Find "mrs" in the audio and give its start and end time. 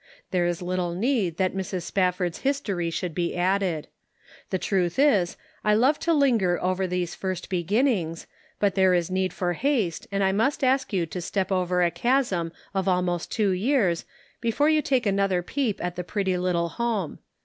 1.53-1.83